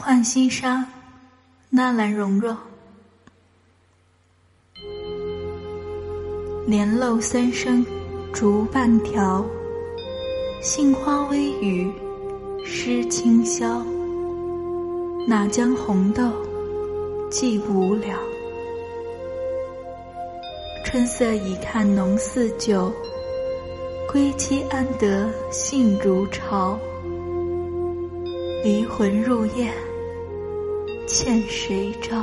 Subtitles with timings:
[0.00, 0.86] 浣溪沙，
[1.70, 2.56] 纳兰容若。
[6.66, 7.84] 莲漏三生
[8.32, 9.44] 竹半条，
[10.62, 11.92] 杏花微雨
[12.64, 13.84] 湿清宵。
[15.26, 16.30] 哪将红豆
[17.30, 18.16] 寄无聊？
[20.84, 22.90] 春色已看浓似酒，
[24.10, 26.78] 归期安得杏如潮？
[28.64, 29.72] 离魂入夜，
[31.08, 32.22] 欠谁招？